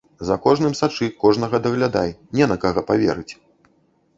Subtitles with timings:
[0.27, 3.33] За кожным сачы, кожнага даглядай, не на каго паверыць!